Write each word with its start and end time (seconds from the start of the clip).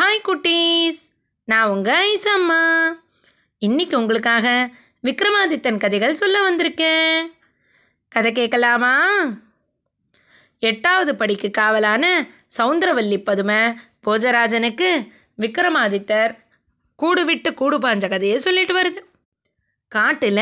Hi 0.00 0.28
குட்டீஸ். 0.28 0.98
நான் 1.44 1.68
உங்கள் 1.68 2.16
ஐசம்மா. 2.16 2.92
இன்னைக்கு 3.58 3.98
உங்களுக்காக 3.98 4.70
விக்ரமாதித்தன் 5.02 5.78
கதைகள் 5.78 6.14
சொல்ல 6.14 6.50
வந்திருக்கேன். 6.50 7.30
கதை 8.08 8.32
கேட்கலாமா? 8.32 9.04
எட்டாவது 10.58 11.14
படிக்கு 11.14 11.50
காவலான 11.58 12.28
சவுந்தரவல்லி 12.56 13.24
பதுமை 13.24 13.56
போஜராஜனுக்கு 14.04 15.10
விக்ரமாதித்தர் 15.38 16.36
கூடு 16.96 17.24
விட்டு 17.24 17.54
கூடு 17.54 17.78
பாஞ்ச 17.78 18.08
கதையை 18.08 18.38
சொல்லிட்டு 18.38 18.82
வருது. 18.82 19.13
காட்டில் 19.94 20.40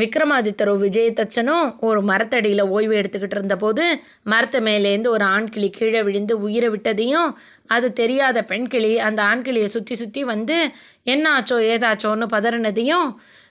விக்ரமாதித்தரும் 0.00 0.80
விஜயதச்சனும் 0.82 1.66
ஒரு 1.80 2.00
மரத்தடியில் 2.02 2.62
ஓய்வு 2.68 2.94
எடுத்துக்கிட்டு 2.94 3.36
இருந்தபோது 3.36 3.84
மரத்து 4.24 4.58
மேலேருந்து 4.60 5.08
ஒரு 5.08 5.24
ஆண்கிளி 5.26 5.68
கீழே 5.70 6.00
விழுந்து 6.02 6.34
உயிரை 6.40 6.68
விட்டதையும் 6.68 7.30
அது 7.66 7.88
தெரியாத 7.92 8.38
பெண்கிளி 8.42 8.92
அந்த 9.00 9.20
ஆண்கிளியை 9.22 9.68
சுற்றி 9.68 9.96
சுற்றி 9.96 10.24
வந்து 10.24 10.56
என்ன 11.06 11.24
ஆச்சோ 11.32 11.58
ஏதாச்சோன்னு 11.68 12.28
பதறினதையும் 12.32 13.08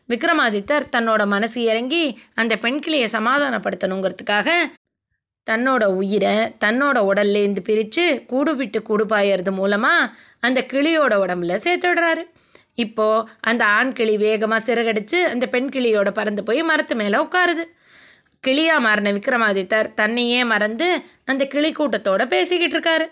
விக்ரமாதித்தர் 0.10 0.86
தன்னோட 0.90 1.24
மனசு 1.28 1.60
இறங்கி 1.62 2.04
அந்த 2.36 2.54
பெண்கிளியை 2.56 3.08
சமாதானப்படுத்தணுங்கிறதுக்காக 3.14 4.50
தன்னோட 5.48 5.84
உயிரை 5.96 6.34
தன்னோட 6.60 6.98
உடல்லேருந்து 7.04 7.62
பிரித்து 7.62 8.04
கூடு 8.26 8.52
விட்டு 8.56 8.80
கூடு 8.82 9.06
பாயறது 9.06 9.52
மூலமாக 9.52 10.10
அந்த 10.40 10.60
கிளியோட 10.70 11.14
உடம்புல 11.18 11.56
சேர்த்துடுறாரு 11.64 12.24
இப்போது 12.86 13.26
அந்த 13.50 13.64
ஆண் 13.78 13.94
கிளி 13.98 14.16
வேகமாக 14.24 14.62
சிறகடிச்சு 14.68 15.20
அந்த 15.34 15.46
பெண் 15.54 15.70
கிளியோட 15.76 16.10
பறந்து 16.20 16.42
போய் 16.48 16.62
மரத்து 16.70 16.96
மேலே 17.02 17.18
உட்காருது. 17.26 17.64
கிளியாக 18.44 18.84
மாறின 18.86 19.12
விக்ரமாதித்தர் 19.16 19.88
தன்னையே 20.00 20.42
மறந்து 20.52 20.88
அந்த 21.32 21.44
கிளி 21.54 21.72
கூட்டத்தோட 21.80 22.24
பேசிக்கிட்டு 22.34 22.76
இருக்காரு. 22.78 23.08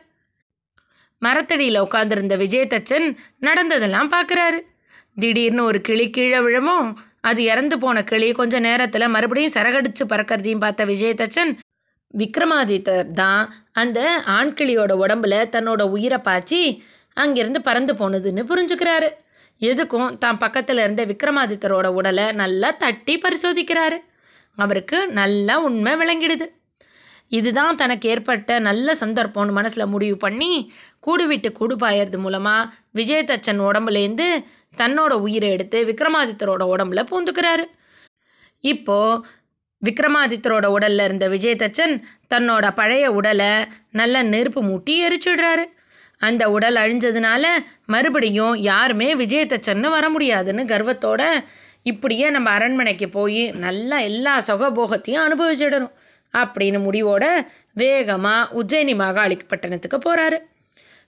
மரத்தடியில் 1.22 1.84
உட்காந்துருந்த 1.85 2.35
விஜயதச்சன் 2.44 3.08
நடந்ததெல்லாம் 3.48 4.09
பார்க்குறாரு 4.16 4.59
திடீர்னு 5.22 5.61
ஒரு 5.70 5.80
கிளி 5.88 6.05
கீழே 6.16 6.39
விழவும் 6.47 6.89
அது 7.30 7.42
இறந்து 7.52 7.75
போன 7.83 8.03
கிளி 8.09 8.27
கொஞ்சம் 8.39 8.66
நேரத்தில் 8.67 9.14
மறுபடியும் 9.16 9.55
சிறகடிச்சு 9.55 10.03
பறக்கிறதையும் 10.11 10.64
பார்த்த 10.66 10.86
விஜயதச்சன் 10.92 11.52
விக்ரமாதித்தர் 12.14 13.08
தான் 13.22 13.44
அந்த 13.81 13.99
ஆண்கிளியோட 14.36 14.92
உடம்புல 15.03 15.36
தன்னோட 15.55 15.81
உயிரை 15.95 16.20
பாய்ச்சி 16.27 16.61
அங்கேருந்து 17.17 17.61
பறந்து 17.67 17.94
போனதுன்னு 17.94 18.44
புரிஞ்சுக்கிறாரு. 18.52 19.09
எதுக்கும் 19.61 20.17
தான் 20.17 20.38
பக்கத்தில் 20.38 20.77
இருந்த 20.77 21.05
விக்ரமாதித்தரோட 21.05 21.88
உடலை 22.00 22.31
நல்லா 22.31 22.72
தட்டி 22.72 23.17
பரிசோதிக்கிறாரு. 23.17 23.97
அவருக்கு 24.55 25.08
நல்லா 25.08 25.55
உண்மை 25.59 25.94
விளங்கிடுது. 25.94 26.45
இதுதான் 27.27 27.75
தனக்கு 27.75 28.09
ஏற்பட்ட 28.09 28.59
நல்ல 28.59 28.94
சந்தர்ப்பம்னு 28.99 29.52
மனசில் 29.52 29.91
முடிவு 29.94 30.17
பண்ணி 30.17 30.52
கூடு 30.99 31.27
விட்டு 31.27 31.52
கூடு 31.52 31.75
பாயறது 31.75 32.17
மூலமாக 32.17 32.69
விஜயதச்சன் 32.95 33.59
உடம்புலேருந்து 33.69 34.27
தன்னோட 34.77 35.14
உயிரை 35.25 35.49
எடுத்து 35.49 35.80
விக்ரமாதித்தரோட 35.86 36.64
உடம்புல 36.73 37.03
பூந்துக்கிறாரு. 37.11 37.66
இப்போது 38.59 39.23
விக்ரமாதித்தரோட 39.86 40.66
உடலில் 40.66 41.03
இருந்த 41.03 41.30
விஜயதச்சன் 41.30 41.95
தன்னோட 42.33 42.75
பழைய 42.75 43.11
உடலை 43.11 43.52
நல்ல 43.92 44.23
நெருப்பு 44.23 44.64
மூட்டி 44.64 44.95
எரிச்சிடுறாரு. 45.08 45.66
அந்த 46.18 46.52
உடல் 46.52 46.76
அழிஞ்சதுனால 46.76 47.46
மறுபடியும் 47.86 48.54
யாருமே 48.54 49.16
விஜயத்தை 49.16 49.23
விஜயதச்சன்னு 49.23 49.90
வர 49.90 50.10
முடியாதுன்னு 50.10 50.64
கர்வத்தோட 50.64 51.22
இப்படியே 51.82 52.30
நம்ம 52.30 52.50
அரண்மனைக்கு 52.50 53.10
போய் 53.10 53.52
நல்லா 53.52 54.00
எல்லா 54.00 54.40
சுகபோகத்தையும் 54.48 55.26
அனுபவிச்சிடணும் 55.28 55.94
அப்படின்னு 56.34 56.80
முடிவோட 56.80 57.26
வேகமாக 57.73 58.64
உஜ்ஜயினி 58.64 58.95
மாகாளிக்கு 58.95 59.45
பட்டணத்துக்கு 59.48 59.98
போகிறாரு 59.98 60.38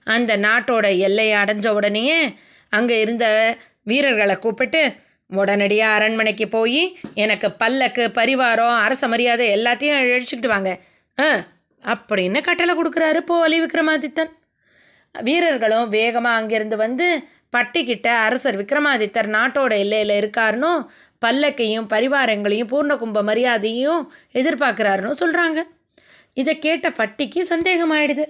அந்த 0.04 0.36
நாட்டோட 0.36 0.98
எல்லையை 0.98 1.42
அடைஞ்ச 1.42 1.68
உடனேயே 1.68 2.34
அங்கே 2.68 3.00
இருந்த 3.00 3.56
வீரர்களை 3.82 4.36
கூப்பிட்டு 4.36 4.94
உடனடியாக 5.30 5.94
அரண்மனைக்கு 5.94 6.48
போய் 6.48 6.98
எனக்கு 7.14 7.50
பல்லக்கு 7.52 8.10
பரிவாரம் 8.14 8.78
அரச 8.78 9.08
மரியாதை 9.08 9.54
எல்லாத்தையும் 9.56 9.98
அழிச்சிக்கிட்டு 9.98 10.46
வாங்க. 10.46 10.78
ஆ 11.18 11.46
அப்படின்னு 11.84 12.40
கட்டளை 12.40 12.74
கொடுக்குறாரு 12.74 13.20
போலி 13.20 13.60
விக்ரமாதித்தன். 13.60 14.32
வீரர்களும் 15.14 15.88
வேகமாக 15.88 16.40
அங்கேருந்து 16.40 16.76
வந்து 16.76 17.06
பட்டிக்கிட்ட 17.56 18.06
அரசர் 18.06 18.56
விக்ரமாதித்தர் 18.56 19.28
நாட்டோட 19.36 19.72
எல்லையில் 19.78 20.14
இருக்காருன்னு 20.20 20.72
பல்லக்கையும் 21.26 21.88
பரிவாரங்களையும் 21.88 22.70
பூர்ணகும்ப 22.72 23.22
மரியாதையும் 23.22 24.02
எதிர்பார்க்குறாருன்னு 24.32 25.20
சொல்கிறாங்க 25.20 25.62
இதை 26.32 26.58
கேட்ட 26.58 26.90
பட்டிக்கு 26.90 27.40
சந்தேகமாயிடுது. 27.48 28.24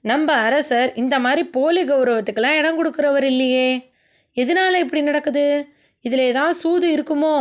நம்ம 0.00 0.32
அரசர் 0.32 0.94
இந்த 0.94 1.18
மாதிரி 1.18 1.44
போலி 1.44 1.82
கௌரவத்துக்கெல்லாம் 1.84 2.58
இடம் 2.58 2.78
கொடுக்குறவர் 2.78 3.22
இல்லையே. 3.22 3.90
எதனால் 4.36 4.74
இப்படி 4.74 5.02
நடக்குது? 5.02 5.68
இதில் 6.04 6.18
ஏதாவது 6.18 6.54
சூது 6.54 6.88
இருக்குமோ? 6.96 7.36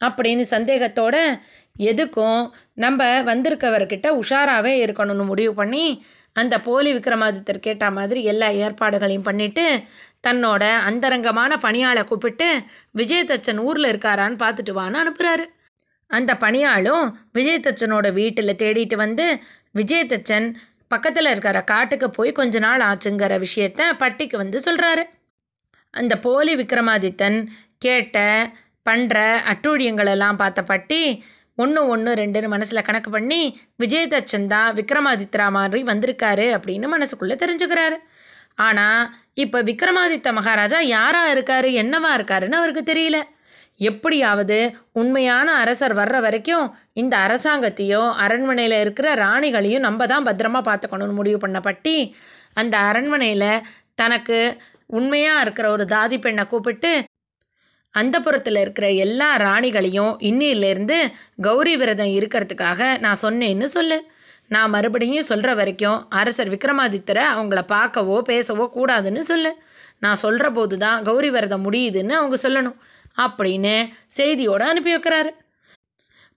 அப்படின்னு 0.00 0.44
சந்தேகத்தோட 0.50 1.16
எதுக்கும்? 1.80 2.50
நம்ம 2.74 3.22
வந்திருக்கவர்கிட்ட 3.22 4.08
உஷாராகவே 4.20 4.74
இருக்கணும்னு 4.84 5.26
முடிவு 5.26 5.54
பண்ணி 5.54 6.04
அந்த 6.36 6.54
போலி 6.58 6.90
விக்ரமாதித்தர் 6.92 7.58
கேட்ட 7.58 7.86
மாதிரி 7.90 8.20
எல்லா 8.22 8.48
ஏற்பாடுகளையும் 8.60 9.24
பண்ணிட்டு 9.24 9.64
தன்னோட 10.22 10.62
அந்தரங்கமான 10.80 11.52
பணியாளை 11.58 12.02
கூப்பிட்டு 12.04 12.48
விஜயதச்சன் 12.98 13.60
ஊரில் 13.60 13.90
இருக்காரான்னு 13.90 14.42
பார்த்துட்டு 14.42 14.72
வான்னு 14.72 15.00
அனுப்புகிறாரு 15.02 15.46
அந்த 16.10 16.32
பணியாளும் 16.34 17.06
விஜயதச்சனோட 17.32 18.06
வீட்டில் 18.12 18.58
தேடிட்டு 18.62 18.96
வந்து 18.96 19.26
விஜயதச்சன் 19.74 20.46
பக்கத்தில் 20.88 21.30
இருக்கிற 21.30 21.58
காட்டுக்கு 21.64 22.06
போய் 22.10 22.32
கொஞ்ச 22.32 22.58
நாள் 22.58 22.82
ஆச்சுங்கிற 22.82 23.34
விஷயத்த 23.38 23.82
பட்டிக்கு 23.96 24.36
வந்து 24.36 24.58
சொல்கிறாரு 24.64 25.04
அந்த 25.94 26.14
போலி 26.18 26.52
விக்ரமாதித்தன் 26.54 27.38
கேட்ட 27.78 28.18
பண்ணுற 28.86 29.18
அட்டூழியங்களெல்லாம் 29.52 30.36
பார்த்த 30.36 30.60
பட்டி 30.62 31.02
ஒன்று 31.62 31.80
ஒன்று 31.92 32.10
ரெண்டுன்னு 32.20 32.54
மனசில் 32.54 32.86
கணக்கு 32.88 33.10
பண்ணி 33.10 33.40
விஜயதச்சன் 33.82 34.48
தான் 34.54 34.70
விக்ரமாதித்யா 34.78 35.46
மாதிரி 35.58 35.82
வந்திருக்காரு 35.90 36.46
அப்படின்னு 36.56 36.88
மனசுக்குள்ளே 36.94 37.36
தெரிஞ்சுக்கிறாரு. 37.42 37.98
ஆனால் 38.66 39.02
இப்போ 39.44 39.58
விக்ரமாதித்த 39.68 40.30
மகாராஜா 40.38 40.78
யாராக 40.96 41.32
இருக்காரு 41.34 41.68
என்னவா 41.82 42.10
இருக்காருன்னு 42.18 42.60
அவருக்கு 42.60 42.82
தெரியல. 42.92 43.18
எப்படியாவது 43.80 44.56
உண்மையான 45.00 45.48
அரசர் 45.62 45.94
வர்ற 46.00 46.16
வரைக்கும் 46.24 46.66
இந்த 46.92 47.14
அரசாங்கத்தையும் 47.26 48.10
அரண்மனையில் 48.24 48.76
இருக்கிற 48.80 49.06
ராணிகளையும் 49.24 49.86
நம்ம 49.86 50.06
தான் 50.06 50.26
பத்திரமா 50.28 50.60
பார்த்துக்கணும்னு 50.68 51.18
முடிவு 51.20 51.38
பண்ண 51.38 51.60
பட்டி 51.60 51.96
அந்த 52.54 52.74
அரண்மனையில் 52.90 53.62
தனக்கு 53.94 54.38
உண்மையாக 54.98 55.42
இருக்கிற 55.44 55.66
ஒரு 55.70 55.84
தாதி 55.94 56.16
பெண்ணை 56.18 56.44
கூப்பிட்டு 56.46 56.92
அந்த 57.94 58.16
புறத்தில் 58.20 58.56
இருக்கிற 58.56 58.86
எல்லா 59.04 59.36
ராணிகளையும் 59.36 60.12
இன்னிலேருந்து 60.30 60.98
கௌரி 61.40 61.76
விரதம் 61.76 62.12
இருக்கிறதுக்காக 62.18 62.98
நான் 62.98 63.22
சொன்னேன்னு 63.22 63.68
சொல்லு. 63.76 63.98
நான் 64.48 64.70
மறுபடியும் 64.70 65.28
சொல்கிற 65.30 65.50
வரைக்கும் 65.54 65.98
அரசர் 66.10 66.48
விக்ரமாதித்தரை 66.48 67.24
அவங்கள 67.34 67.60
பார்க்கவோ 67.74 68.16
பேசவோ 68.28 68.64
கூடாதுன்னு 68.76 69.18
சொல்லு. 69.18 69.52
நான் 69.98 70.14
சொல்கிற 70.14 70.46
போது 70.50 70.76
தான் 70.78 71.02
கௌரி 71.02 71.30
விரதம் 71.30 71.64
முடியுதுன்னு 71.66 72.14
அவங்க 72.20 72.36
சொல்லணும். 72.42 72.78
அப்படின்னு 73.18 73.74
செய்தியோடு 74.06 74.64
அனுப்பி 74.64 74.92
வைக்கிறாரு. 74.94 75.30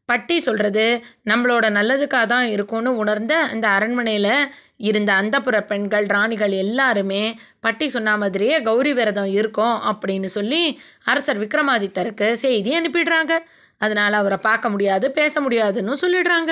பட்டி 0.09 0.39
சொல்கிறது 0.39 0.85
நம்மளோட 1.29 1.65
நல்லதுக்காக 1.77 2.25
தான் 2.25 2.45
இருக்கும்னு 2.45 2.91
உணர்ந்த 2.97 3.33
அந்த 3.53 3.65
அரண்மனையில் 3.67 4.33
இருந்த 4.79 5.11
அந்தப்புற 5.21 5.57
பெண்கள் 5.65 6.05
ராணிகள் 6.05 6.53
எல்லாருமே 6.63 7.23
பட்டி 7.59 7.87
சொன்ன 7.87 8.17
மாதிரியே 8.17 8.61
கௌரி 8.61 8.93
விரதம் 8.93 9.31
இருக்கும் 9.39 9.77
அப்படின்னு 9.91 10.29
சொல்லி 10.37 10.61
அரசர் 11.03 11.41
விக்ரமாதித்தருக்கு 11.43 12.31
செய்தி 12.31 12.71
அனுப்பிடுறாங்க. 12.79 13.33
அதனால் 13.77 14.13
அவரை 14.13 14.37
பார்க்க 14.37 14.69
முடியாது 14.69 15.05
பேச 15.11 15.41
முடியாதுன்னு 15.41 15.95
சொல்லிடுறாங்க. 16.03 16.51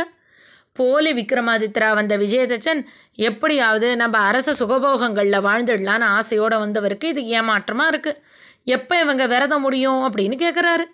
போலி 0.73 1.11
விக்ரமாதித்ரா 1.13 1.87
வந்த 1.95 2.17
விஜயதச்சன் 2.17 2.81
எப்படியாவது 3.15 3.87
நம்ம 3.95 4.17
அரச 4.29 4.49
சுகபோகங்களில் 4.59 5.45
வாழ்ந்துடலான்னு 5.47 6.07
ஆசையோடு 6.17 6.57
வந்தவருக்கு 6.59 7.07
இது 7.07 7.23
ஏமாற்றமாக 7.27 7.91
இருக்குது 7.93 8.21
எப்போ 8.63 8.95
இவங்க 8.99 9.27
விரதம் 9.27 9.61
முடியும் 9.61 10.01
அப்படின்னு 10.07 10.37
கேட்குறாரு 10.45 10.85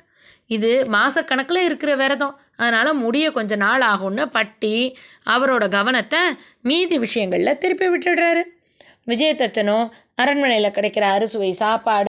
இது 0.47 0.69
மாதக்கணக்கில் 0.88 1.65
இருக்கிற 1.68 1.95
விரதம். 1.95 2.35
அதனால் 2.59 3.00
முடிய 3.04 3.25
கொஞ்ச 3.31 3.56
நாள் 3.56 3.83
ஆகும்னு 3.92 4.25
பட்டி 4.36 4.75
அவரோட 5.33 5.63
கவனத்தை 5.77 6.21
மீதி 6.62 6.98
விஷயங்களில் 6.98 7.59
திருப்பி 7.63 7.88
விட்டுடுறாரு. 7.94 8.44
விஜயதச்சனும் 9.07 9.86
அரண்மனையில் 10.15 10.75
கிடைக்கிற 10.77 11.06
அறுசுவை 11.15 11.51
சாப்பாடு 11.63 12.09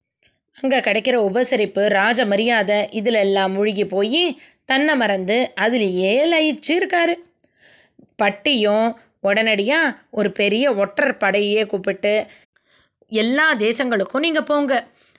அங்கே 0.58 0.78
கிடைக்கிற 0.78 1.16
உபசரிப்பு 1.28 1.82
ராஜ 1.98 2.24
மரியாதை 2.26 2.78
இதில் 2.98 3.20
எல்லாம் 3.26 3.52
மூழ்கி 3.52 3.84
போய் 3.84 4.24
தன்னை 4.70 4.94
மறந்து 4.96 5.38
அதுலேயே 5.64 6.12
லயிச்சு 6.32 6.72
இருக்காரு 6.78 7.14
பட்டியும் 8.16 8.88
உடனடியாக 9.28 9.96
ஒரு 10.10 10.28
பெரிய 10.32 10.64
ஒற்றர் 10.74 11.20
படையே 11.22 11.62
கூப்பிட்டு 11.66 12.14
எல்லா 13.12 13.46
தேசங்களுக்கும் 13.64 14.24
நீங்கள் 14.26 14.48
போங்க. 14.50 14.72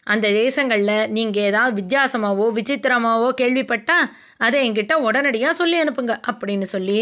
அந்த 0.08 0.28
தேசங்களில் 0.42 1.10
நீங்கள் 1.10 1.46
ஏதாவது 1.50 1.74
வித்தியாசமாகவோ 1.82 2.48
விசித்திரமாகவோ 2.58 3.30
கேள்விப்பட்டால் 3.42 4.10
அதை 4.38 4.58
என்கிட்ட 4.66 4.94
உடனடியாக 5.08 5.54
சொல்லி 5.54 5.78
அனுப்புங்க 5.84 6.16
அப்படின்னு 6.32 6.68
சொல்லி 6.76 7.00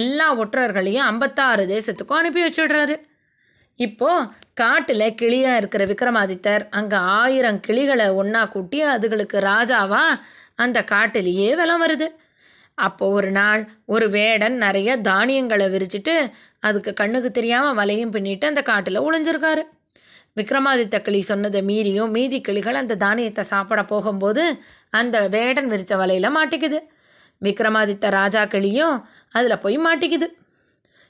எல்லா 0.00 0.26
ஒற்றர்களையும் 0.42 1.08
ஐம்பத்தாறு 1.12 1.64
தேசத்துக்கும் 1.74 2.20
அனுப்பி 2.20 2.42
வச்சுடுறாரு. 2.44 2.96
இப்போது 3.78 4.28
காட்டில் 4.54 5.06
கிளியாக 5.14 5.60
இருக்கிற 5.60 5.82
விக்ரமாதித்தர் 5.84 6.64
அங்கே 6.70 6.98
ஆயிரம் 7.20 7.60
கிளிகளை 7.60 8.08
ஒன்றா 8.20 8.42
கூட்டி 8.44 8.80
அதுகளுக்கு 8.86 9.38
ராஜாவா 9.50 10.04
அந்த 10.54 10.78
காட்டிலேயே 10.84 11.48
விலம் 11.60 11.82
வருது. 11.84 12.08
அப்போ 12.78 13.04
ஒரு 13.16 13.30
நாள் 13.30 13.62
ஒரு 13.94 14.06
வேடன் 14.10 14.56
நிறைய 14.56 14.90
தானியங்களை 15.08 15.66
விரிச்சிட்டு 15.74 16.14
அதுக்கு 16.60 16.92
கண்ணுக்கு 16.92 17.30
தெரியாமல் 17.30 17.78
வலையும் 17.80 18.12
பின்னிட்டு 18.14 18.44
அந்த 18.44 18.62
காட்டில் 18.62 19.04
ஒளிஞ்சிருக்காரு. 19.06 19.62
விக்ரமாதித்த 20.36 21.02
கிளி 21.02 21.20
சொன்னதை 21.20 21.60
மீறியும் 21.62 22.10
மீதி 22.10 22.40
கிளிகள் 22.40 22.74
அந்த 22.74 22.94
தானியத்தை 22.94 23.42
சாப்பிட 23.44 23.84
போகும்போது 23.84 24.42
அந்த 24.90 25.28
வேடன் 25.28 25.66
விரித்த 25.66 25.96
வலையில் 25.96 26.34
மாட்டிக்குது. 26.36 26.78
விக்ரமாதித்த 27.42 28.10
ராஜா 28.10 28.44
கிளியும் 28.44 28.96
அதில் 29.30 29.58
போய் 29.58 29.78
மாட்டிக்குது. 29.78 30.26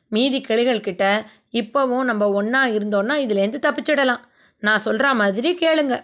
மீதி 0.09 0.41
கிளிகள் 0.41 0.81
கிட்ட 0.81 1.05
இப்போவும் 1.53 2.09
நம்ம 2.11 2.29
ஒன்றா 2.31 2.63
இருந்தோன்னா 2.67 3.15
இதுலேருந்து 3.25 3.61
தப்பிச்சிடலாம். 3.67 4.23
நான் 4.59 4.85
சொல்கிற 4.87 5.15
மாதிரி 5.15 5.51
கேளுங்க. 5.63 5.95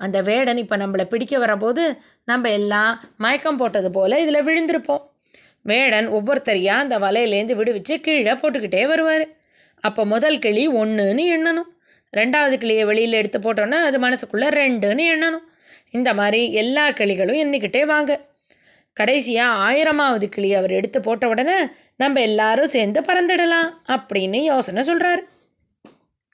அந்த 0.00 0.20
வேடன் 0.22 0.56
இப்போ 0.56 0.76
நம்மளை 0.76 1.04
பிடிக்க 1.04 1.38
வரபோது 1.38 1.82
நம்ம 2.24 2.50
எல்லாம் 2.50 3.00
மயக்கம் 3.16 3.56
போட்டது 3.56 3.90
போல் 3.90 4.22
இதில் 4.24 4.46
விழுந்திருப்போம். 4.48 5.02
வேடன் 5.62 6.08
ஒவ்வொருத்தரையாக 6.08 6.84
அந்த 6.84 6.98
வலையிலேருந்து 6.98 7.56
விடுவிச்சு 7.60 7.94
கீழே 8.00 8.32
போட்டுக்கிட்டே 8.32 8.86
வருவார். 8.86 9.26
அப்போ 9.80 10.04
முதல் 10.04 10.38
கிளி 10.38 10.68
ஒன்றுன்னு 10.68 11.24
எண்ணணும். 11.36 11.70
ரெண்டாவது 12.12 12.56
கிளியை 12.56 12.84
வெளியில் 12.84 13.12
எடுத்து 13.12 13.38
போட்டோன்னா 13.38 13.78
அது 13.88 13.98
மனசுக்குள்ளே 13.98 14.48
ரெண்டுன்னு 14.60 15.04
எண்ணணும். 15.14 15.46
இந்த 15.90 16.14
மாதிரி 16.14 16.52
எல்லா 16.52 16.90
கிளிகளும் 16.90 17.40
எண்ணிக்கிட்டே 17.44 17.86
வாங்க. 17.86 18.12
கடைசியாக 18.92 19.58
ஆயிரமாவது 19.66 20.24
கிளி 20.24 20.54
அவர் 20.54 20.70
எடுத்து 20.70 21.00
போட்ட 21.00 21.28
உடனே 21.28 21.56
நம்ம 21.96 22.20
எல்லாரும் 22.20 22.72
சேர்ந்து 22.74 23.00
பறந்துடலாம் 23.00 23.68
அப்படின்னு 23.86 24.38
யோசனை 24.42 24.82
சொல்கிறாரு 24.88 25.22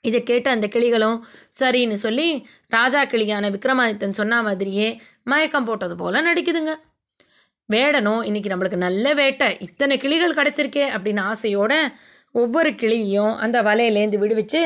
இதை 0.01 0.23
கேட்ட 0.23 0.51
அந்த 0.51 0.67
கிளிகளும் 0.67 1.17
சரின்னு 1.59 1.97
சொல்லி 2.05 2.45
ராஜா 2.67 3.05
கிளியான 3.05 3.49
விக்ரமாதித்தன் 3.49 4.17
சொன்ன 4.19 4.41
மாதிரியே 4.41 4.87
மயக்கம் 5.23 5.65
போட்டது 5.65 5.95
போல் 5.95 6.25
நடிக்குதுங்க. 6.29 6.73
வேடனும் 7.69 8.23
இன்றைக்கி 8.23 8.49
நம்மளுக்கு 8.51 8.79
நல்ல 8.87 9.13
வேட்டை 9.13 9.57
இத்தனை 9.59 9.97
கிளிகள் 9.97 10.37
கிடச்சிருக்கே 10.39 10.85
அப்படின்னு 10.95 11.21
ஆசையோட 11.31 11.73
ஒவ்வொரு 12.31 12.75
கிளியும் 12.75 13.35
அந்த 13.35 13.61
வலையிலேருந்து 13.61 14.21
விடுவிச்சு 14.23 14.61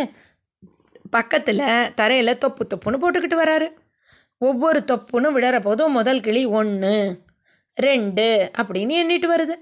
பக்கத்தில் 1.09 1.61
தரையில் 1.95 2.37
தொப்பு 2.37 2.63
தொப்புன்னு 2.71 3.01
போட்டுக்கிட்டு 3.03 3.37
வராரு. 3.43 3.67
ஒவ்வொரு 4.37 4.79
தொப்புன்னு 4.91 5.29
விழற 5.37 5.61
போதும் 5.61 5.91
முதல் 5.91 6.21
கிளி 6.21 6.45
ஒன்று 6.45 6.95
ரெண்டு 7.75 8.51
அப்படின்னு 8.57 8.95
எண்ணிட்டு 9.01 9.27
வருது. 9.33 9.55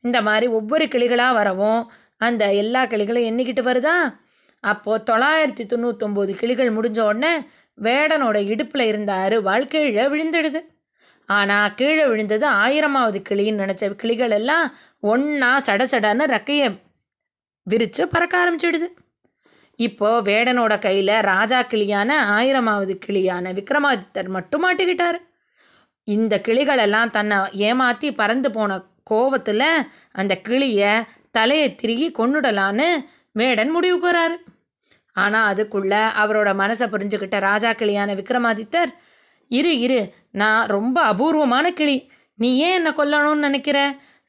இந்த 0.00 0.22
மாதிரி 0.22 0.46
ஒவ்வொரு 0.46 0.84
கிளிகளாக 0.84 1.32
வரவும் 1.32 1.92
அந்த 2.16 2.54
எல்லா 2.54 2.82
கிளிகளும் 2.86 3.28
எண்ணிக்கிட்டு 3.30 3.62
வருதா? 3.68 3.96
அப்போது 4.60 5.04
தொள்ளாயிரத்தி 5.10 5.64
தொண்ணூற்றொம்போது 5.72 6.32
கிளிகள் 6.34 6.74
முடிஞ்ச 6.76 7.00
உடனே 7.00 7.32
வேடனோட 7.82 8.36
இடுப்பில் 8.52 8.84
இருந்த 8.86 9.12
அருவாள் 9.24 9.66
கீழே 9.66 10.06
விழுந்துடுது. 10.14 10.60
ஆனால் 11.28 11.74
கீழே 11.74 12.06
விழுந்தது 12.06 12.46
ஆயிரமாவது 12.48 13.18
கிளின்னு 13.28 13.62
நினச்ச 13.64 13.90
கிளிகள் 13.94 14.30
எல்லாம் 14.30 14.74
ஒன்றா 15.00 15.50
சட 15.66 15.82
சடன்னு 15.92 16.26
ரெக்கையை 16.34 16.68
விரித்து 17.62 18.08
பறக்க 18.08 18.34
ஆரம்பிச்சிடுது. 18.42 18.88
இப்போ 19.78 20.08
வேடனோட 20.28 20.74
கையில் 20.78 21.14
ராஜா 21.30 21.58
கிளியான 21.62 22.10
ஆயிரமாவது 22.36 22.94
கிளியான 23.04 23.52
விக்ரமாதித்தர் 23.58 24.30
மட்டும் 24.36 24.64
மாட்டிக்கிட்டார். 24.64 25.18
இந்த 26.08 26.34
கிளிகளெல்லாம் 26.46 27.12
தன்னை 27.16 27.38
ஏமாற்றி 27.68 28.08
பறந்து 28.20 28.50
போன 28.50 28.78
கோவத்தில் 29.10 29.68
அந்த 30.20 30.32
கிளியை 30.46 30.92
தலையை 31.30 31.68
திருகி 31.74 32.08
கொன்னுடலான்னு 32.18 32.88
வேடன் 33.32 33.72
முடிவுக்குறாரு 33.76 34.36
ஆனால் 35.22 35.48
அதுக்குள்ளே 35.52 36.02
அவரோட 36.22 36.48
மனசை 36.62 36.86
புரிஞ்சுக்கிட்ட 36.90 37.38
ராஜா 37.50 37.70
கிளியான 37.80 38.10
விக்ரமாதித்தர் 38.14 38.90
இரு 39.50 39.72
இரு 39.86 40.00
நான் 40.40 40.62
ரொம்ப 40.76 40.98
அபூர்வமான 41.12 41.66
கிளி. 41.72 41.98
நீ 42.38 42.48
ஏன் 42.66 42.76
என்னை 42.78 42.92
கொல்லணும்னு 42.96 43.46
நினைக்கிற? 43.48 43.78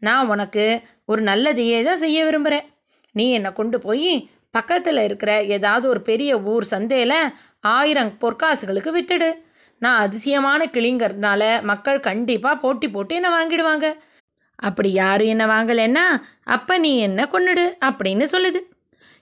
நான் 0.02 0.30
உனக்கு 0.34 0.66
ஒரு 1.12 1.22
நல்லதையே 1.24 1.80
தான் 1.84 2.04
செய்ய 2.04 2.19
விரும்புகிறேன் 2.25 2.68
நீ 3.16 3.25
என்னை 3.38 3.52
கொண்டு 3.54 3.78
போய் 3.80 4.12
பக்கத்தில் 4.51 4.98
இருக்கிற 4.98 5.44
ஏதாவது 5.44 5.90
ஒரு 5.90 6.01
பெரிய 6.01 6.40
ஊர் 6.42 6.63
சந்தையில் 6.63 7.19
ஆயிரம் 7.60 8.18
பொற்காசுகளுக்கு 8.22 8.92
வித்துடு. 8.98 9.30
நான் 9.78 10.00
அதிசயமான 10.00 10.66
கிளிங்கிறதுனால 10.66 11.62
மக்கள் 11.62 12.00
கண்டிப்பாக 12.00 12.56
போட்டி 12.56 12.90
போட்டு 12.90 13.16
என்னை 13.16 13.31
வாங்கிடுவாங்க. 13.31 13.88
அப்படி 14.56 14.92
யாரும் 14.92 15.28
என்ன 15.28 15.46
வாங்கலைன்னா 15.46 16.06
அப்போ 16.44 16.78
நீ 16.78 16.98
என்ன 16.98 17.24
கொன்னுடு 17.24 17.66
அப்படின்னு 17.86 18.25
சொல்லுது. 18.31 18.60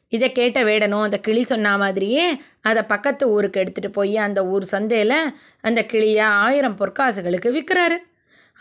இதை 0.07 0.31
கேட்ட 0.31 0.63
வேடனும் 0.63 1.01
அந்த 1.01 1.18
கிளி 1.18 1.41
சொன்ன 1.44 1.77
மாதிரியே 1.77 2.25
அதை 2.62 2.83
பக்கத்து 2.83 3.30
ஊருக்கு 3.30 3.63
எடுத்துகிட்டு 3.63 3.89
போய் 3.91 4.18
அந்த 4.18 4.45
ஊர் 4.45 4.63
சந்தையில் 4.63 5.33
அந்த 5.62 5.85
கிளியை 5.85 6.25
ஆயிரம் 6.44 6.77
பொற்காசுகளுக்கு 6.77 7.50
விற்கிறாரு 7.57 7.97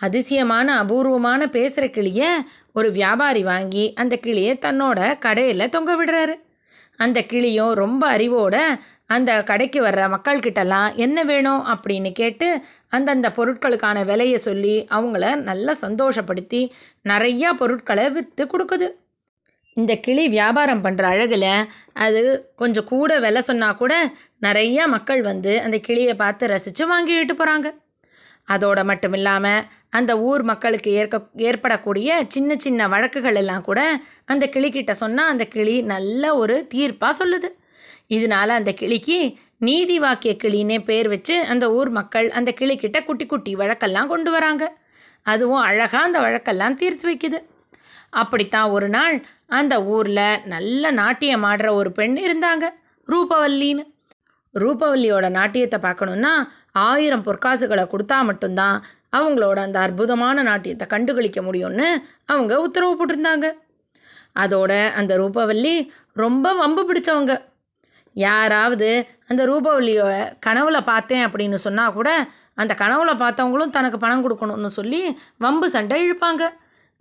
அதிசயமான 0.01 0.79
அபூர்வமான 0.79 1.47
பேசுகிற 1.49 1.85
கிளியை 1.89 2.31
ஒரு 2.73 2.91
வியாபாரி 2.91 3.43
வாங்கி 3.43 3.93
அந்த 3.95 4.17
கிளியை 4.17 4.59
தன்னோட 4.61 5.19
கடையில் 5.19 5.69
தொங்க 5.69 5.93
விடுறாரு. 5.95 6.35
அந்த 6.97 7.23
கிளியும் 7.23 7.73
ரொம்ப 7.73 8.17
அறிவோட 8.17 8.57
அந்த 9.07 9.43
கடைக்கு 9.43 9.81
வர்ற 9.83 10.05
மக்கள்கிட்டலாம் 10.15 10.95
என்ன 10.95 11.25
வேணும் 11.25 11.63
அப்படின்னு 11.73 12.13
கேட்டு 12.13 12.63
அந்தந்த 12.89 13.29
பொருட்களுக்கான 13.37 14.05
விலையை 14.05 14.39
சொல்லி 14.39 14.87
அவங்கள 14.91 15.35
நல்லா 15.37 15.75
சந்தோஷப்படுத்தி 15.81 16.63
நிறையா 17.05 17.51
பொருட்களை 17.53 18.11
விற்று 18.11 18.45
கொடுக்குது. 18.45 18.89
இந்த 19.77 19.97
கிளி 19.97 20.29
வியாபாரம் 20.29 20.85
பண்ணுற 20.85 21.03
அழகில் 21.03 21.51
அது 21.93 22.51
கொஞ்சம் 22.57 22.85
கூட 22.85 23.19
விலை 23.19 23.41
சொன்னால் 23.41 23.77
கூட 23.77 23.95
நிறையா 24.43 24.87
மக்கள் 24.87 25.23
வந்து 25.23 25.63
அந்த 25.63 25.79
கிளியை 25.79 26.15
பார்த்து 26.15 26.47
ரசித்து 26.47 26.85
வாங்கிட்டு 26.93 27.35
போகிறாங்க 27.35 27.71
அதோட 28.49 28.85
மட்டும் 28.85 29.13
இல்லாமல் 29.13 29.63
அந்த 29.91 30.13
ஊர் 30.21 30.43
மக்களுக்கு 30.43 30.91
ஏற்க 30.91 31.17
ஏற்படக்கூடிய 31.37 32.25
சின்ன 32.29 32.57
சின்ன 32.57 32.89
வழக்குகள் 32.89 33.35
எல்லாம் 33.35 33.63
கூட 33.63 33.81
அந்த 34.25 34.49
கிளிக்கிட்ட 34.53 34.91
சொன்னால் 34.91 35.29
அந்த 35.29 35.45
கிளி 35.45 35.83
நல்ல 35.83 36.37
ஒரு 36.37 36.69
தீர்ப்பாக 36.75 37.13
சொல்லுது. 37.21 37.51
இதனால 38.09 38.49
அந்த 38.61 38.73
கிளிக்கு 38.73 39.19
நீதி 39.59 39.99
வாக்கிய 39.99 40.37
கிளின்னே 40.45 40.85
பேர் 40.85 41.09
வச்சு 41.09 41.37
அந்த 41.43 41.73
ஊர் 41.73 41.91
மக்கள் 41.91 42.31
அந்த 42.31 42.55
கிளிக்கிட்ட 42.61 43.05
குட்டி 43.05 43.27
குட்டி 43.27 43.55
வழக்கெல்லாம் 43.57 44.07
கொண்டு 44.07 44.31
வராங்க. 44.31 44.65
அதுவும் 45.23 45.63
அழகாக 45.69 46.05
அந்த 46.05 46.21
வழக்கெல்லாம் 46.21 46.75
தீர்த்து 46.75 47.07
வைக்குது. 47.11 47.39
அப்படித்தான் 48.11 48.71
ஒரு 48.71 48.89
நாள் 48.89 49.17
அந்த 49.47 49.85
ஊரில் 49.85 50.43
நல்ல 50.45 50.91
நாட்டியம் 50.91 51.45
ஆடுற 51.45 51.71
ஒரு 51.71 51.93
பெண் 51.93 52.17
இருந்தாங்க 52.17 52.65
ரூபவல்லின்னு. 53.09 53.85
ரூபவல்லியோட 54.63 55.27
நாட்டியத்தை 55.31 55.79
பார்க்கணுன்னா 55.81 56.33
ஆயிரம் 56.73 57.25
பொற்காசுகளை 57.25 57.85
கொடுத்தா 57.93 58.19
மட்டும்தான் 58.23 58.77
அவங்களோட 59.17 59.59
அந்த 59.59 59.79
அற்புதமான 59.79 60.43
நாட்டியத்தை 60.43 60.87
கண்டுகளிக்க 60.95 61.41
முடியும்னு 61.47 61.89
அவங்க 62.25 62.61
உத்தரவு 62.61 62.95
போட்டிருந்தாங்க. 62.97 63.47
அதோட 64.39 64.73
அந்த 64.93 65.13
ரூபவல்லி 65.19 65.75
ரொம்ப 66.13 66.53
வம்பு 66.55 66.83
பிடிச்சவங்க. 66.89 67.35
யாராவது 68.17 68.91
அந்த 69.29 69.43
ரூபவல்லியை 69.47 70.19
கனவுல 70.47 70.77
பார்த்தேன் 70.85 71.25
அப்படின்னு 71.27 71.55
சொன்னால் 71.55 71.93
கூட 71.93 72.11
அந்த 72.55 72.73
கனவுல 72.79 73.11
பார்த்தவங்களும் 73.23 73.75
தனக்கு 73.77 73.99
பணம் 73.99 74.25
கொடுக்கணும்னு 74.25 74.71
சொல்லி 74.79 75.01
வம்பு 75.39 75.69
சண்டை 75.71 75.97
இழுப்பாங்க. 76.05 76.43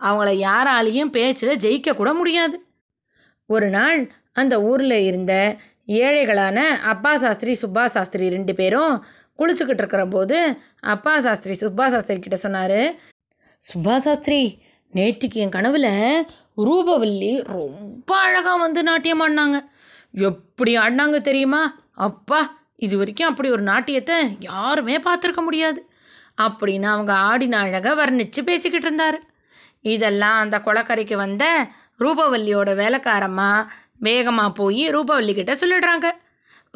அவங்கள 0.00 0.30
யாராலையும் 0.46 1.14
பேச்சில் 1.16 1.60
ஜெயிக்க 1.64 1.96
கூட 1.96 2.12
முடியாது. 2.14 2.56
ஒரு 3.50 3.68
நாள் 3.68 4.00
அந்த 4.32 4.54
ஊரில் 4.62 4.98
இருந்த 5.06 5.34
ஏழைகளான 5.86 6.58
அப்பா 6.68 7.16
சாஸ்திரி 7.16 7.56
சுப்பா 7.62 7.84
சாஸ்திரி 7.84 8.28
ரெண்டு 8.28 8.54
பேரும் 8.54 9.04
குளிச்சுக்கிட்டு 9.38 9.82
இருக்கிற 9.82 10.06
போது 10.06 10.58
அப்பா 10.80 11.20
சாஸ்திரி 11.20 11.56
சுப்பா 11.60 11.86
சாஸ்திரி 11.86 12.18
கிட்ட 12.20 12.36
சொன்னார் 12.36 12.80
சுப்பா 13.62 13.96
சாஸ்திரி 13.96 14.40
நேற்றுக்கு 14.94 15.34
என் 15.34 15.48
கனவில் 15.48 15.92
ரூபவல்லி 16.56 17.44
ரொம்ப 17.44 18.16
அழகாக 18.16 18.58
வந்து 18.58 18.82
நாட்டியம் 18.82 19.20
ஆடினாங்க. 19.20 19.58
எப்படி 20.12 20.76
ஆடினாங்க 20.76 21.20
தெரியுமா? 21.20 21.62
அப்பா 21.92 22.58
இது 22.76 22.98
வரைக்கும் 22.98 23.28
அப்படி 23.28 23.50
ஒரு 23.50 23.62
நாட்டியத்தை 23.62 24.36
யாருமே 24.40 24.96
பார்த்துருக்க 24.98 25.42
முடியாது. 25.42 25.86
அப்படின்னு 26.42 26.84
அவங்க 26.84 27.12
ஆடின 27.12 27.58
அழகை 27.58 27.92
வர்ணித்து 27.92 28.42
பேசிக்கிட்டு 28.44 28.86
இருந்தார். 28.86 29.18
இதெல்லாம் 29.80 30.38
அந்த 30.38 30.58
குளக்கரைக்கு 30.58 31.16
வந்த 31.16 31.44
ரூபவல்லியோட 31.98 32.70
வேலைக்காரம்மா 32.82 33.66
வேகமாக 33.98 34.52
போய் 34.52 34.90
ரூபவல்லி 34.90 35.34
கிட்ட 35.34 35.52
சொல்லிடுறாங்க. 35.52 36.10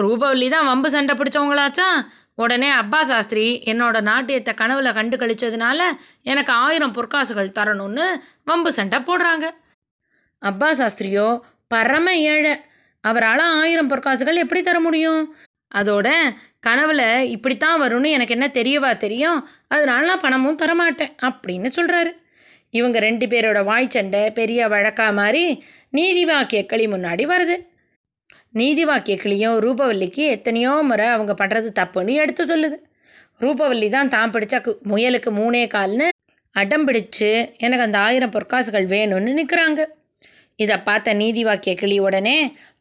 ரூபவல்லி 0.02 0.50
தான் 0.50 0.66
வம்பு 0.66 0.90
சண்டை 0.90 1.16
பிடிச்சவங்களாச்சா? 1.16 2.06
உடனே 2.34 2.68
அப்பா 2.70 3.02
சாஸ்திரி 3.02 3.62
என்னோட 3.66 4.00
நாட்டியத்தை 4.00 4.54
கனவுல 4.60 4.92
கண்டு 4.94 5.16
கழிச்சதுனால 5.16 5.80
எனக்கு 6.22 6.52
ஆயிரம் 6.52 6.92
பொற்காசுகள் 6.92 7.56
தரணும்னு 7.58 8.20
வம்பு 8.44 8.72
சண்டை 8.72 8.98
போடுறாங்க. 8.98 9.50
அப்பா 10.38 10.72
சாஸ்திரியோ 10.72 11.40
பரம 11.68 12.16
ஏழை. 12.16 12.60
அவரால் 13.00 13.38
ஆயிரம் 13.38 13.90
பொற்காசுகள் 13.90 14.34
எப்படி 14.34 14.62
தர 14.62 14.80
முடியும்? 14.80 15.36
அதோட 15.74 16.08
கனவுல 16.66 17.18
இப்படித்தான் 17.18 17.82
வரும்னு 17.82 18.10
எனக்கு 18.10 18.36
என்ன 18.38 18.46
தெரியவா 18.46 18.96
தெரியும்? 18.96 19.48
அதனால 19.68 20.06
நான் 20.06 20.20
பணமும் 20.20 20.58
தரமாட்டேன் 20.58 21.14
அப்படின்னு 21.22 21.70
சொல்கிறாரு 21.76 22.12
இவங்க 22.74 22.98
ரெண்டு 22.98 23.26
பேரோட 23.26 23.64
வாய்ச்சண்டை 23.64 24.32
பெரிய 24.32 24.68
வழக்கா 24.68 25.12
மாதிரி 25.12 25.44
நீதி 25.90 26.24
வாக்கிய 26.24 26.66
களி 26.66 26.86
முன்னாடி 26.86 27.24
வருது. 27.26 27.56
நீதி 28.52 28.84
வாக்கிய 28.84 29.16
கிளியும் 29.16 29.58
ரூபவல்லிக்கு 29.58 30.24
எத்தனையோ 30.28 30.70
முறை 30.82 31.06
அவங்க 31.06 31.34
பண்ணுறது 31.38 31.68
தப்புன்னு 31.74 32.14
எடுத்து 32.14 32.44
சொல்லுது. 32.44 32.76
ரூபவல்லி 33.40 33.90
தான் 33.90 34.08
தான் 34.08 34.32
பிடிச்சா 34.32 34.58
கு- 34.60 34.78
முயலுக்கு 34.88 35.30
மூணே 35.30 35.66
கால்னு 35.66 36.08
அடம் 36.54 36.86
பிடிச்சு 36.88 37.28
எனக்கு 37.56 37.84
அந்த 37.84 37.98
ஆயிரம் 37.98 38.30
பொற்காசுகள் 38.30 38.86
வேணும்னு 38.86 39.32
நிற்கிறாங்க 39.32 39.80
இதை 40.60 40.76
பார்த்த 40.78 41.12
நீதி 41.14 41.42
வாக்கிய 41.44 41.72
கிளி 41.74 41.96
உடனே 41.98 42.36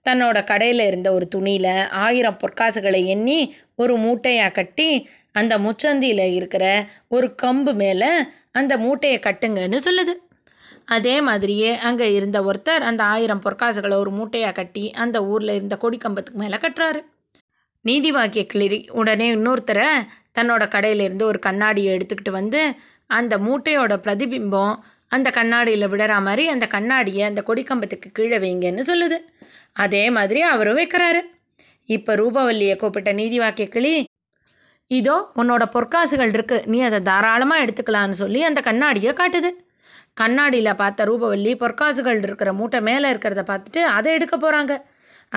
தன்னோட 0.10 0.38
கடையில் 0.44 0.84
இருந்த 0.88 1.10
ஒரு 1.14 1.26
துணியில் 1.28 1.74
ஆயிரம் 2.06 2.40
பொற்காசுகளை 2.44 3.02
எண்ணி 3.06 3.40
ஒரு 3.76 3.94
மூட்டையாக 3.98 4.52
கட்டி 4.52 4.90
அந்த 5.32 5.54
முச்சந்தியில் 5.58 6.26
இருக்கிற 6.34 6.66
ஒரு 7.08 7.28
கம்பு 7.42 7.74
மேலே 7.74 8.10
அந்த 8.52 8.74
மூட்டையை 8.78 9.20
கட்டுங்கன்னு 9.20 9.80
சொல்லுது. 9.88 10.14
அதே 10.86 11.16
மாதிரியே 11.22 11.72
அங்கே 11.88 12.08
இருந்த 12.14 12.38
ஒருத்தர் 12.42 12.84
அந்த 12.90 13.02
ஆயிரம் 13.04 13.44
பொற்காசுகளை 13.46 13.94
ஒரு 13.94 14.12
மூட்டையாக 14.12 14.54
கட்டி 14.54 14.86
அந்த 15.04 15.18
ஊரில் 15.26 15.56
இருந்த 15.56 15.76
கொடி 15.78 15.98
கம்பத்துக்கு 15.98 16.42
மேலே 16.42 16.58
கட்டுறாரு. 16.62 17.02
நீதி 17.86 18.10
வாக்கிய 18.12 18.46
கிளி 18.46 18.80
உடனே 18.92 19.28
இன்னொருத்தரை 19.36 19.90
தன்னோட 20.38 20.64
கடையிலேருந்து 20.76 21.24
ஒரு 21.24 21.40
கண்ணாடியை 21.40 21.92
எடுத்துக்கிட்டு 21.98 22.32
வந்து 22.32 22.62
அந்த 23.10 23.34
மூட்டையோட 23.38 23.94
பிரதிபிம்பம் 24.06 24.74
அந்த 25.16 25.28
கண்ணாடியில் 25.38 25.92
விடுற 25.94 26.16
மாதிரி 26.28 26.44
அந்த 26.54 26.66
கண்ணாடியை 26.76 27.24
அந்த 27.30 27.42
கொடிக்கம்பத்துக்கு 27.50 28.10
கீழே 28.18 28.38
வைங்கன்னு 28.46 28.84
சொல்லுது. 28.92 29.18
அதே 29.84 30.04
மாதிரி 30.18 30.42
அவரும் 30.54 30.80
வைக்கிறாரு. 30.80 31.22
இப்போ 31.96 32.12
ரூபவல்லியை 32.22 32.76
கூப்பிட்ட 32.82 33.12
நீதி 33.20 33.38
வாக்கிய 33.44 33.68
கிளி 33.76 33.94
இதோ 34.92 35.16
உன்னோட 35.40 35.64
பொற்காசுகள் 35.74 36.32
இருக்குது 36.36 36.68
நீ 36.74 36.78
அதை 36.90 37.00
தாராளமாக 37.10 37.64
எடுத்துக்கலான்னு 37.64 38.16
சொல்லி 38.22 38.40
அந்த 38.50 38.60
கண்ணாடியை 38.68 39.12
காட்டுது. 39.20 39.50
கண்ணாடியில் 40.22 40.80
பார்த்த 40.80 41.06
ரூபவல்லி 41.10 41.52
பொற்காசுகள் 41.64 42.22
இருக்கிற 42.28 42.50
மூட்டை 42.60 42.80
மேலே 42.88 43.08
இருக்கிறத 43.14 43.42
பார்த்துட்டு 43.50 43.82
அதை 43.98 44.10
எடுக்க 44.18 44.36
போகிறாங்க 44.38 44.74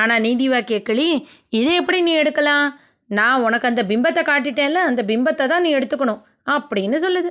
ஆனால் 0.03 0.23
நீதி 0.27 0.47
வாக்கிய 0.53 0.79
கிளி 0.89 1.09
இதை 1.59 1.73
எப்படி 1.81 1.99
நீ 2.07 2.13
எடுக்கலாம்? 2.23 2.67
நான் 3.19 3.43
உனக்கு 3.47 3.69
அந்த 3.71 3.83
பிம்பத்தை 3.91 4.23
காட்டிட்டேன்ல 4.31 4.83
அந்த 4.91 5.01
பிம்பத்தை 5.11 5.47
தான் 5.53 5.65
நீ 5.67 5.71
எடுத்துக்கணும் 5.79 6.23
அப்படின்னு 6.55 6.99
சொல்லுது. 7.05 7.31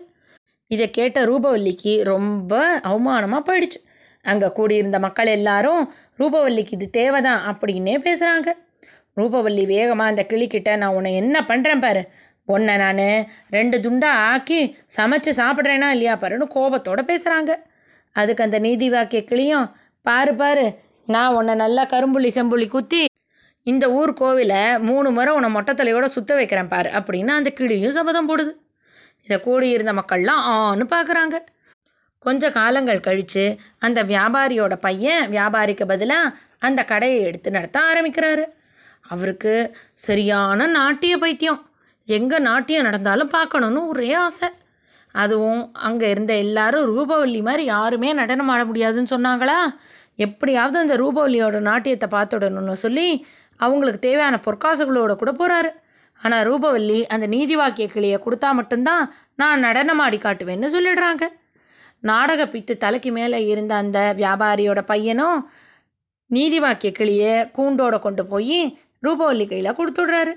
இதை 0.74 0.86
கேட்ட 0.98 1.20
ரூபவல்லிக்கு 1.30 1.94
ரொம்ப 2.12 2.60
அவமானமாக 2.90 3.42
போயிடுச்சு. 3.50 3.80
அங்கே 4.26 4.48
கூடியிருந்த 4.58 4.98
மக்கள் 5.06 5.30
எல்லாரும் 5.38 5.84
ரூபவல்லிக்கு 6.20 6.76
இது 6.78 6.88
தேவைதான் 7.00 7.42
அப்படின்னே 7.52 7.96
பேசுகிறாங்க 8.08 8.50
ரூபவல்லி 9.20 9.64
வேகமாக 9.74 10.12
அந்த 10.12 10.24
கிளிக்கிட்ட 10.32 10.70
நான் 10.82 10.96
உன்னை 10.98 11.12
என்ன 11.22 11.38
பண்ணுறேன் 11.50 11.84
பாரு. 11.86 12.04
உன்னை 12.48 12.74
நான் 12.84 13.02
ரெண்டு 13.56 13.78
துண்டாக 13.86 14.22
ஆக்கி 14.32 14.60
சமைச்சு 14.98 15.32
சாப்பிட்றேனா 15.42 15.90
இல்லையா 15.96 16.14
பாருன்னு 16.22 16.48
கோபத்தோடு 16.56 17.04
பேசுகிறாங்க 17.12 17.52
அதுக்கு 18.16 18.46
அந்த 18.46 18.58
நீதி 18.60 18.88
வாக்கிய 18.90 19.22
கிளியும் 19.30 19.68
பாரு 20.06 20.34
பாரு 20.42 20.66
நான் 21.08 21.36
உன்னை 21.38 21.54
நல்லா 21.64 21.84
கரும்புள்ளி 21.94 22.30
செம்புள்ளி 22.38 22.68
குத்தி 22.76 23.04
இந்த 23.68 23.86
ஊர் 24.00 24.12
கோவிலை 24.20 24.62
மூணு 24.88 25.08
முறை 25.12 25.32
உன்னை 25.38 25.50
மொட்டைத்தலையோட 25.56 26.06
சுத்த 26.16 26.32
வைக்கிறேன் 26.36 26.72
பாரு 26.74 26.90
அப்படின்னு 27.00 27.32
அந்த 27.40 27.50
கிளியும் 27.60 27.96
சபதம் 27.98 28.30
போடுது. 28.30 28.52
இதை 29.28 29.40
கூடியிருந்த 29.40 29.94
மக்கள்லாம் 29.94 30.44
ஆன்னு 30.54 30.86
பார்க்குறாங்க 30.96 31.38
கொஞ்ச 32.20 32.50
காலங்கள் 32.52 33.00
கழித்து 33.00 33.44
அந்த 33.80 34.04
வியாபாரியோட 34.04 34.74
பையன் 34.76 35.30
வியாபாரிக்கு 35.32 35.86
பதிலாக 35.86 36.36
அந்த 36.60 36.84
கடையை 36.84 37.22
எடுத்து 37.22 37.52
நடத்த 37.52 37.78
ஆரம்பிக்கிறாரு. 37.80 38.44
அவருக்கு 39.02 39.54
சரியான 39.94 40.68
நாட்டிய 40.68 41.18
பைத்தியம். 41.18 41.62
எங்கே 42.08 42.40
நாட்டியம் 42.40 42.84
நடந்தாலும் 42.84 43.32
பார்க்கணுன்னு 43.32 43.88
ஒரே 43.88 44.14
ஆசை. 44.14 44.50
அதுவும் 45.16 45.74
அங்கே 45.74 46.10
இருந்த 46.10 46.34
எல்லாரும் 46.36 46.86
ரூபவல்லி 46.92 47.42
மாதிரி 47.42 47.64
யாருமே 47.66 48.14
நடனம் 48.14 48.48
ஆட 48.48 48.66
முடியாதுன்னு 48.66 49.14
சொன்னாங்களா? 49.16 49.58
எப்படியாவது 50.16 50.78
அந்த 50.80 50.96
ரூபவல்லியோட 50.98 51.60
நாட்டியத்தை 51.60 52.10
பார்த்துடணும்னு 52.12 52.78
சொல்லி 52.86 53.08
அவங்களுக்கு 53.60 54.00
தேவையான 54.00 54.40
பொற்காசுகளோட 54.46 55.14
கூட 55.16 55.32
போகிறாரு 55.32 55.72
ஆனால் 56.22 56.46
ரூபவல்லி 56.50 57.00
அந்த 57.14 57.26
நீதி 57.28 57.56
வாக்கிய 57.56 57.88
கிளியை 57.94 58.18
கொடுத்தா 58.26 58.50
மட்டும்தான் 58.60 59.04
நான் 59.36 59.64
நடனம் 59.66 60.02
ஆடி 60.06 60.18
காட்டுவேன்னு 60.18 60.70
சொல்லிடுறாங்க. 60.76 61.24
நாடக 62.10 62.46
பித்து 62.46 62.74
தலைக்கு 62.84 63.12
மேலே 63.12 63.40
இருந்த 63.46 63.74
அந்த 63.76 64.00
வியாபாரியோட 64.18 64.82
பையனும் 64.82 65.40
நீதி 66.36 66.60
வாக்கிய 66.60 66.92
கிளியை 67.00 67.34
கூண்டோட 67.58 67.96
கொண்டு 68.00 68.26
போய் 68.26 68.60
ரூபவல்லி 69.06 69.46
கையில் 69.48 69.78
கொடுத்துடுறாரு. 69.80 70.34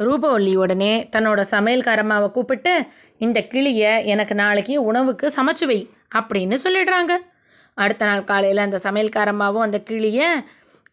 ரூபவல்லி 0.00 0.52
உடனே 0.56 0.92
தன்னோட 1.16 1.40
சமையல்காரம்மாவை 1.54 2.28
கூப்பிட்டு 2.30 2.72
இந்த 3.18 3.38
கிளியை 3.52 3.92
எனக்கு 4.06 4.34
நாளைக்கு 4.34 4.74
உணவுக்கு 4.82 5.26
சமைச்சு 5.36 5.66
வை 5.70 5.80
அப்படின்னு 6.18 6.56
சொல்லிடுறாங்க. 6.64 7.14
அடுத்த 7.74 8.04
நாள் 8.06 8.28
காலையில் 8.30 8.66
அந்த 8.66 8.78
சமையல்காரம்மாவும் 8.84 9.64
அந்த 9.66 9.78
கிளியை 9.88 10.28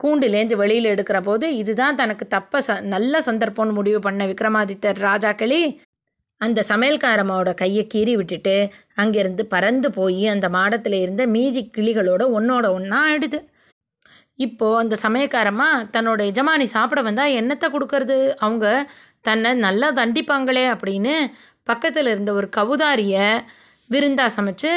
கூண்டுலேருந்து 0.04 0.56
வெளியில் 0.56 0.92
எடுக்கிற 0.94 1.22
போது 1.22 1.56
இதுதான் 1.56 1.96
தனக்கு 1.96 2.26
தப்ப 2.26 2.62
ச 2.68 2.82
நல்ல 2.82 3.22
சந்தர்ப்பம்னு 3.26 3.78
முடிவு 3.80 4.00
பண்ண 4.00 4.26
விக்ரமாதித்தர் 4.26 5.00
ராஜா 5.08 5.32
கிளி. 5.32 5.62
அந்த 6.38 6.64
சமையல்காரம்மாவோட 6.70 7.54
கையை 7.54 7.88
கீறி 7.94 8.14
விட்டுட்டு 8.16 8.56
அங்கேருந்து 8.98 9.44
பறந்து 9.44 9.92
போய் 9.92 10.28
அந்த 10.28 10.50
மாடத்தில் 10.50 10.94
இருந்த 10.94 11.28
மீதி 11.28 11.72
கிளிகளோட 11.78 12.24
ஒன்றோட 12.38 12.66
ஒன்றா 12.78 13.00
ஆயிடுது. 13.10 13.40
இப்போது 14.36 14.78
அந்த 14.78 14.96
சமயக்காரம்மா 15.04 15.68
தன்னோட 15.96 16.20
எஜமானி 16.32 16.64
சாப்பிட 16.64 17.02
வந்தால் 17.02 17.36
என்னத்தை 17.42 17.68
கொடுக்கறது? 17.76 18.18
அவங்க 18.40 18.66
தன்னை 19.22 19.54
நல்லா 19.54 19.92
தண்டிப்பாங்களே 19.94 20.66
அப்படின்னு 20.74 21.14
பக்கத்தில் 21.64 22.08
இருந்த 22.08 22.34
ஒரு 22.34 22.50
கவுதாரியை 22.58 23.28
விருந்தா 23.90 24.26
சமைச்சு 24.38 24.72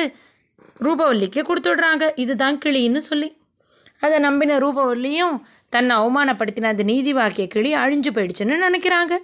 ரூபவல்லிக்கு 0.84 1.40
கொடுத்துடுறாங்க 1.48 2.04
இதுதான் 2.14 2.58
கிளின்னு 2.64 3.02
சொல்லி. 3.10 3.28
அதை 4.02 4.18
நம்பின 4.18 4.58
ரூபவல்லியும் 4.58 5.36
தன்னை 5.68 5.96
அவமானப்படுத்தின 5.96 6.64
அந்த 6.64 6.84
நீதிவாக்கிய 6.84 7.46
கிளி 7.46 7.76
அழிஞ்சு 7.76 8.10
போயிடுச்சுன்னு 8.12 8.58
நினைக்கிறாங்க. 8.66 9.14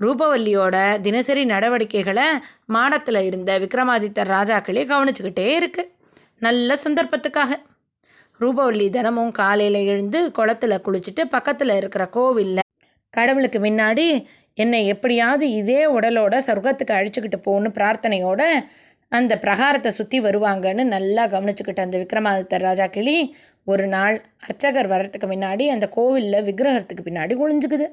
ரூபவல்லியோட 0.00 1.00
தினசரி 1.00 1.44
நடவடிக்கைகளை 1.44 2.26
மாடத்தில் 2.66 3.20
இருந்த 3.22 3.58
விக்ரமாதித்தர் 3.58 4.30
ராஜாக்களே 4.30 4.84
கவனிச்சுக்கிட்டே 4.92 5.46
இருக்கு. 5.56 5.82
நல்ல 6.38 6.76
சந்தர்ப்பத்துக்காக. 6.84 7.52
ரூபவல்லி 8.40 8.90
தினமும் 8.90 9.30
காலையில் 9.30 9.80
எழுந்து 9.84 10.20
குளத்துல 10.38 10.76
குளிச்சுட்டு 10.84 11.22
பக்கத்தில் 11.24 11.74
இருக்கிற 11.76 12.04
கோவிலில் 12.08 12.68
கடவுளுக்கு 13.14 13.58
முன்னாடி 13.58 14.26
என்னை 14.54 14.86
எப்படியாவது 14.86 15.50
இதே 15.50 15.82
உடலோட 15.86 16.36
சொர்க்கத்துக்கு 16.46 16.94
அழிச்சுக்கிட்டு 16.94 17.36
போகணும் 17.36 17.72
பிரார்த்தனையோட 17.72 18.42
அந்த 19.12 19.36
பிரகாரத்தை 19.36 19.90
சுற்றி 19.90 20.20
வருவாங்கன்னு 20.20 20.84
நல்லா 20.84 21.26
கவனிச்சுக்கிட்ட 21.26 21.80
அந்த 21.80 21.98
விக்ரமாதித்தர் 21.98 22.62
ராஜா 22.62 22.86
கிளி 22.86 23.16
ஒரு 23.70 23.86
நாள் 23.86 24.16
அர்ச்சகர் 24.48 24.88
வர்றதுக்கு 24.92 25.26
முன்னாடி 25.26 25.64
அந்த 25.68 25.86
கோவிலில் 25.96 26.44
விக்கிரகத்துக்கு 26.48 27.06
பின்னாடி 27.08 27.34
குளிஞ்சுக்குது 27.40 27.86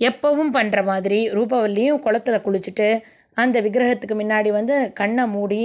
எப்பவும் 0.00 0.54
பண்ணுற 0.56 0.80
மாதிரி 0.84 1.20
ரூபவல்லியும் 1.36 2.02
குளத்துல 2.06 2.38
குளிச்சுட்டு 2.46 2.88
அந்த 3.42 3.56
விக்கிரகத்துக்கு 3.60 4.16
முன்னாடி 4.18 4.50
வந்து 4.58 4.76
கண்ணை 4.92 5.24
மூடி 5.26 5.62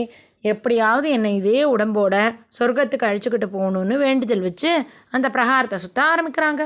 எப்படியாவது 0.51 1.07
என்னை 1.15 1.31
இதே 1.39 1.59
உடம்போட 1.73 2.15
சொர்க்கத்துக்கு 2.57 3.07
அழிச்சுக்கிட்டு 3.09 3.47
போகணுன்னு 3.55 3.97
வேண்டுதல் 3.97 4.45
வச்சு 4.47 4.71
அந்த 5.09 5.27
பிரகாரத்தை 5.35 5.77
சுற்ற 5.83 6.01
ஆரம்பிக்கிறாங்க. 6.11 6.63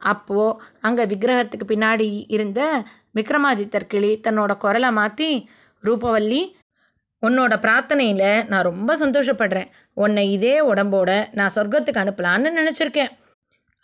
அப்போது 0.00 0.56
அங்கே 0.86 1.04
விக்கிரகத்துக்கு 1.12 1.66
பின்னாடி 1.72 2.08
இருந்த 2.36 2.60
விக்ரமாதித்தர் 3.18 3.90
கிளி 3.92 4.10
தன்னோட 4.26 4.52
குரலை 4.56 4.90
மாற்றி 4.98 5.28
ரூபவல்லி 5.84 6.42
உன்னோட 7.26 7.54
பிரார்த்தனையில் 7.64 8.46
நான் 8.46 8.68
ரொம்ப 8.70 8.90
சந்தோஷப்படுறேன். 8.96 9.68
உன்னை 9.94 10.24
இதே 10.32 10.56
உடம்போட 10.70 11.10
நான் 11.32 11.54
சொர்க்கத்துக்கு 11.54 12.02
அனுப்பலான்னு 12.02 12.50
நினச்சிருக்கேன். 12.60 13.12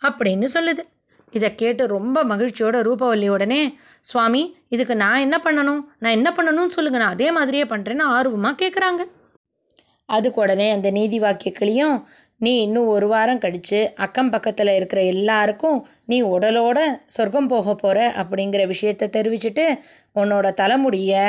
அப்படின்னு 0.01 0.47
சொல்லுது. 0.53 0.83
இதை 1.33 1.49
கேட்டு 1.55 1.83
ரொம்ப 1.87 2.23
மகிழ்ச்சியோட 2.23 2.77
ரூபவல்லி 2.87 3.27
உடனே 3.29 3.61
சுவாமி 4.01 4.41
இதுக்கு 4.69 4.95
நான் 4.95 5.19
என்ன 5.19 5.37
பண்ணணும்? 5.45 5.81
நான் 5.99 6.11
என்ன 6.11 6.29
பண்ணணும்னு 6.37 6.75
சொல்லுங்கள் 6.77 7.03
நான் 7.03 7.15
அதே 7.15 7.29
மாதிரியே 7.31 7.63
பண்ணுறேன்னு 7.63 8.05
ஆர்வமாக 8.15 8.59
கேட்குறாங்க 8.63 9.03
அதுக்கு 10.09 10.41
உடனே 10.41 10.67
அந்த 10.71 10.87
நீதி 10.91 11.17
வாக்கிய 11.19 11.51
கிளியும் 11.59 11.97
நீ 12.37 12.51
இன்னும் 12.61 12.87
ஒரு 12.87 13.07
வாரம் 13.07 13.39
கழித்து 13.39 13.79
அக்கம் 13.95 14.29
பக்கத்தில் 14.29 14.71
இருக்கிற 14.75 15.01
எல்லாருக்கும் 15.03 15.77
நீ 16.05 16.17
உடலோட 16.23 16.79
சொர்க்கம் 17.05 17.47
போக 17.47 17.75
போகிற 17.75 17.97
அப்படிங்கிற 18.17 18.61
விஷயத்த 18.73 19.09
தெரிவிச்சுட்டு 19.17 19.65
உன்னோட 20.15 20.47
தலைமுடியை 20.53 21.25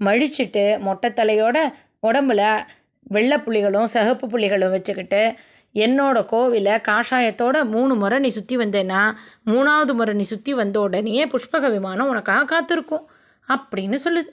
மழிச்சிட்டு 0.00 0.78
மொட்டை 0.78 1.10
தலையோட 1.10 1.72
உடம்புல 2.02 2.58
வெள்ளை 3.02 3.36
புள்ளிகளும் 3.38 3.84
சிகப்பு 3.84 4.26
புள்ளிகளும் 4.26 4.70
வச்சுக்கிட்டு 4.70 5.34
என்னோட 5.74 6.18
கோவிலை 6.32 6.74
காஷாயத்தோட 6.88 7.64
மூணு 7.64 7.94
முறை 7.94 8.18
நீ 8.18 8.28
சுற்றி 8.28 8.56
வந்தேன்னா 8.56 9.12
மூணாவது 9.46 9.92
முறை 9.92 10.14
நீ 10.14 10.22
சுற்றி 10.22 10.54
வந்த 10.54 10.80
உடனே 10.80 11.26
புஷ்பக 11.26 11.70
விமானம் 11.70 12.08
உனக்காக 12.08 12.44
காத்திருக்கும் 12.44 13.08
அப்படின்னு 13.48 13.98
சொல்லுது. 14.04 14.30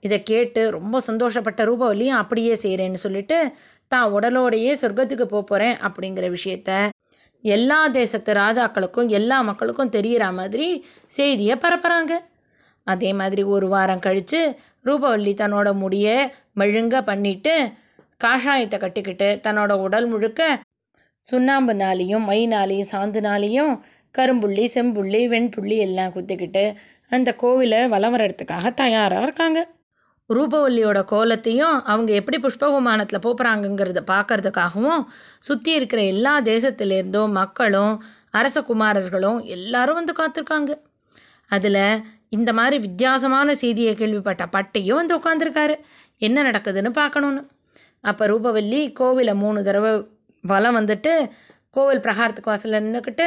இதை 0.00 0.22
கேட்டு 0.22 0.70
ரொம்ப 0.70 1.00
சந்தோஷப்பட்ட 1.06 1.64
ரூபவல்லியும் 1.64 2.20
அப்படியே 2.20 2.54
செய்கிறேன்னு 2.54 2.92
சொல்லிட்டு 2.92 3.52
தான் 3.88 4.12
உடலோடையே 4.12 4.72
சொர்க்கத்துக்கு 4.80 5.22
போகிறேன் 5.22 5.76
அப்படிங்கிற 5.76 6.26
விஷயத்த 6.30 6.88
எல்லா 7.42 7.88
தேசத்து 7.88 8.32
ராஜாக்களுக்கும் 8.32 9.08
எல்லா 9.08 9.40
மக்களுக்கும் 9.40 9.88
தெரிகிற 9.88 10.32
மாதிரி 10.32 10.84
செய்தியை 11.06 11.56
பரப்புகிறாங்க 11.56 12.12
அதே 12.84 13.12
மாதிரி 13.12 13.42
ஒரு 13.42 13.68
வாரம் 13.68 13.98
கழித்து 13.98 14.58
ரூபவல்லி 14.84 15.32
தன்னோட 15.34 15.72
முடியை 15.74 16.16
மெழுங்க 16.58 17.02
பண்ணிட்டு 17.02 17.54
காஷாயத்தை 18.24 18.78
கட்டிக்கிட்டு 18.78 19.28
தன்னோட 19.42 19.72
உடல் 19.78 20.06
முழுக்க 20.06 20.60
சுண்ணாம்புனாலேயும் 21.24 22.26
மைனாலையும் 22.30 22.90
சாந்துனாலேயும் 22.92 23.74
கரும்புள்ளி 24.18 24.64
செம்புள்ளி 24.74 25.20
வெண்புள்ளி 25.28 25.76
எல்லாம் 25.78 26.12
குத்திக்கிட்டு 26.12 26.64
அந்த 27.10 27.30
கோவிலை 27.42 27.80
வலம் 27.88 28.14
வரத்துக்காக 28.14 28.70
தயாராக 28.74 29.22
இருக்காங்க. 29.22 29.60
ரூபவல்லியோட 30.30 30.98
கோலத்தையும் 31.12 31.76
அவங்க 31.82 32.10
எப்படி 32.12 32.38
புஷ்பகுமானத்தில் 32.38 33.24
போகிறாங்கங்கிறத 33.26 34.00
பார்க்கறதுக்காகவும் 34.12 35.02
சுற்றி 35.38 35.72
இருக்கிற 35.72 36.02
எல்லா 36.02 36.34
தேசத்திலேருந்தும் 36.40 37.32
மக்களும் 37.40 37.94
அரச 38.30 38.60
குமாரர்களும் 38.60 39.38
எல்லாரும் 39.56 39.98
வந்து 40.00 40.14
காத்திருக்காங்க. 40.18 40.70
அதில் 41.50 41.82
இந்த 42.28 42.50
மாதிரி 42.52 42.76
வித்தியாசமான 42.78 43.54
செய்தியை 43.54 43.94
கேள்விப்பட்ட 43.94 44.44
பட்டையும் 44.56 45.00
வந்து 45.00 45.16
உட்காந்துருக்காரு 45.18 45.76
என்ன 46.20 46.42
நடக்குதுன்னு 46.42 46.90
பார்க்கணுன்னு 47.00 47.42
அப்போ 48.00 48.24
ரூபவல்லி 48.26 48.82
கோவிலை 49.00 49.34
மூணு 49.34 49.60
தடவை 49.62 49.92
வலம் 50.44 50.76
வந்துட்டு 50.78 51.14
கோவில் 51.70 52.04
பிரகாரத்துக்கு 52.04 52.52
வாசலில் 52.52 52.84
நின்றுக்கிட்டு 52.84 53.26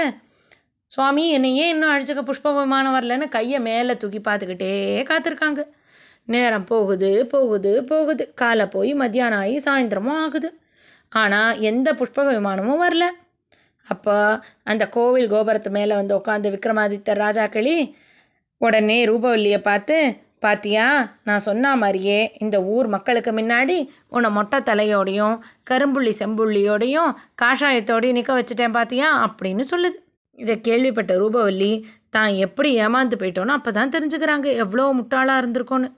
சுவாமி 0.92 1.24
என்னை 1.30 1.50
ஏன் 1.56 1.72
இன்னும் 1.74 1.92
அழிச்சுக்க 1.92 2.22
புஷ்ப 2.26 2.50
விமானம் 2.56 2.96
வரலன்னு 2.96 3.28
கையை 3.28 3.60
மேலே 3.60 3.94
தூக்கி 3.98 4.20
பார்த்துக்கிட்டே 4.20 4.74
காத்திருக்காங்க. 5.10 5.62
நேரம் 6.28 6.66
போகுது 6.66 7.10
போகுது 7.32 7.72
போகுது. 7.84 8.24
காலை 8.34 8.66
போய் 8.68 8.92
மத்தியானம் 8.94 9.40
ஆகி 9.40 9.56
சாயந்தரமும் 9.66 10.20
ஆகுது. 10.26 10.50
ஆனால் 11.12 11.60
எந்த 11.70 11.90
புஷ்பக 12.00 12.28
விமானமும் 12.38 12.84
வரல. 12.86 13.06
அப்போ 13.88 14.16
அந்த 14.64 14.84
கோவில் 14.90 15.32
கோபுரத்து 15.32 15.70
மேலே 15.70 15.94
வந்து 15.96 16.14
உட்காந்து 16.18 16.52
விக்ரமாதித்தர் 16.56 17.22
ராஜாக்களி 17.26 17.76
உடனே 18.66 18.98
ரூபவல்லியை 19.06 19.60
பார்த்து 19.62 19.96
பாத்தியா 20.40 20.86
நான் 21.24 21.44
சொன்ன 21.48 21.76
மாதிரியே 21.76 22.20
இந்த 22.40 22.58
ஊர் 22.74 22.88
மக்களுக்கு 22.88 23.32
முன்னாடி 23.32 23.76
உன்னை 24.10 24.30
மொட்டை 24.32 24.60
தலையோடையும் 24.70 25.36
கரும்புள்ளி 25.70 26.12
செம்புள்ளியோடையும் 26.20 27.12
காஷாயத்தோடையும் 27.42 28.18
நிற்க 28.20 28.34
வச்சுட்டேன் 28.34 28.76
பாத்தியா? 28.78 29.10
அப்படின்னு 29.28 29.66
சொல்லுது. 29.72 29.98
இதை 30.38 30.56
கேள்விப்பட்ட 30.62 31.14
ரூபவல்லி 31.18 31.74
தான் 32.10 32.32
எப்படி 32.46 32.70
ஏமாந்து 32.86 33.16
போயிட்டோன்னு 33.22 33.58
அப்போ 33.58 33.72
தான் 33.72 33.94
தெரிஞ்சுக்கிறாங்க 33.96 34.48
எவ்வளோ 34.64 34.86
முட்டாளாக 35.00 35.42
இருந்திருக்கோன்னு. 35.42 35.90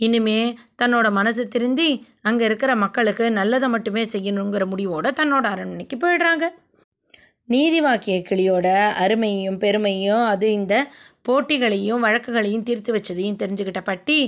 இனிமே 0.00 0.40
தன்னோட 0.82 1.06
மனசு 1.10 1.42
திருந்தி 1.48 1.90
அங்கே 2.22 2.44
இருக்கிற 2.44 2.72
மக்களுக்கு 2.76 3.24
நல்லதை 3.30 3.68
மட்டுமே 3.68 4.02
செய்யணுங்கிற 4.12 4.64
முடிவோட 4.72 5.06
தன்னோட 5.20 5.44
அரண்மனைக்கு 5.54 5.96
போயிடுறாங்க. 5.96 6.46
நீதி 7.48 7.78
வாக்கிய 7.80 8.16
கிளியோட 8.28 8.66
அருமையும் 9.02 9.58
பெருமையும் 9.58 10.24
அது 10.24 10.46
இந்த 10.52 10.74
போட்டிகளையும் 11.30 12.04
வழக்குகளையும் 12.06 12.66
தீர்த்து 12.68 12.90
வச்சதையும் 12.96 13.40
தெரிஞ்சுக்கிட்ட 13.42 13.80
பட்டி 13.90 14.18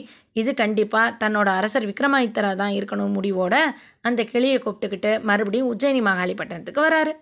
இது 0.40 0.50
கண்டிப்பாக 0.54 1.16
தன்னோட 1.22 1.48
அரசர் 1.58 1.88
விக்ரமாதித்தரா 1.90 2.54
தான் 2.62 2.76
இருக்கணும் 2.78 3.14
முடிவோட 3.16 3.54
அந்த 4.00 4.24
கிளியை 4.24 4.58
கூப்பிட்டுக்கிட்டு 4.58 5.12
மறுபடியும் 5.22 5.70
உஜ்ஜயினி 5.72 6.02
மகாலிப்பட்டினத்துக்கு 6.08 6.82
வராரு. 6.88 7.12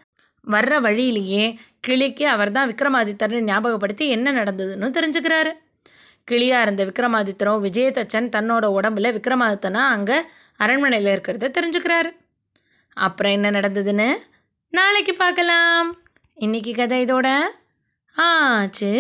வர்ற 0.44 0.74
வழியிலேயே 0.80 1.44
கிளிக்கு 1.80 2.24
அவர் 2.34 2.50
தான் 2.56 2.68
விக்ரமாதித்தர்னு 2.70 3.40
ஞாபகப்படுத்தி 3.50 4.04
என்ன 4.08 4.32
நடந்ததுன்னு 4.32 4.88
தெரிஞ்சுக்கிறாரு. 4.98 5.52
கிளியாக 6.24 6.64
இருந்த 6.64 6.82
விக்ரமாதித்தரும் 6.88 7.62
விஜயதச்சன் 7.66 8.28
தன்னோட 8.36 8.64
உடம்புல 8.78 9.10
விக்ரமாதித்தனா 9.16 9.82
அங்கே 9.94 10.18
அரண்மனையில் 10.56 11.12
இருக்கிறத 11.14 11.50
தெரிஞ்சுக்கிறாரு. 11.58 12.10
அப்புறம் 12.96 13.32
என்ன 13.32 13.50
நடந்ததுன்னு? 13.50 14.08
நாளைக்கு 14.72 15.14
பார்க்கலாம். 15.14 15.88
இன்னைக்கு 16.34 16.74
கதை 16.74 16.98
இதோட 17.04 17.28
ஆச்சு. 18.16 18.92